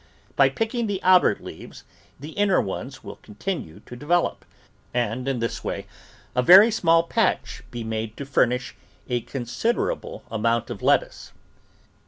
By 0.35 0.49
picking 0.49 0.87
the 0.87 0.99
outer 1.03 1.35
leaves 1.39 1.83
the 2.19 2.31
inner 2.31 2.59
ones 2.59 3.03
will 3.03 3.17
continue 3.17 3.81
to 3.81 3.95
develop, 3.95 4.45
and 4.95 5.27
in 5.27 5.37
this 5.37 5.63
way 5.63 5.85
a 6.35 6.41
very 6.41 6.71
small 6.71 7.03
patch 7.03 7.61
be 7.69 7.83
made 7.83 8.17
to 8.17 8.25
furnish 8.25 8.73
a 9.09 9.21
considerable 9.21 10.23
amount 10.31 10.71
of 10.71 10.81
lettuce. 10.81 11.33